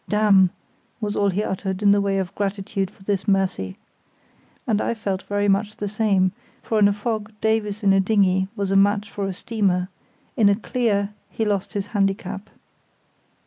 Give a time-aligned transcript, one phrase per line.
[0.09, 0.49] "Damn!"
[0.99, 3.77] was all he uttered in the way of gratitude for this mercy,
[4.65, 6.31] and I felt very much the same;
[6.63, 9.89] for in a fog Davies in a dinghy was a match for a steamer;
[10.35, 12.49] in a clear he lost his handicap.